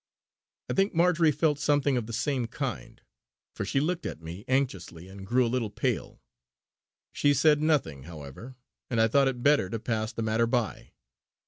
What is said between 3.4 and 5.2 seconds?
for she looked at me anxiously